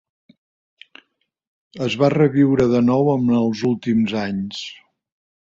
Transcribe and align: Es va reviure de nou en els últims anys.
Es 1.87 1.97
va 2.05 2.09
reviure 2.15 2.67
de 2.73 2.81
nou 2.87 3.13
en 3.17 3.29
els 3.43 3.63
últims 3.71 4.19
anys. 4.25 4.65